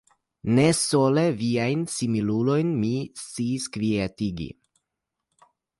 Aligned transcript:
Ne 0.59 0.63
sole 0.77 1.25
viajn 1.41 1.83
similulojn 1.97 2.73
mi 2.81 2.91
sciis 3.27 3.69
kvietigi. 3.79 4.53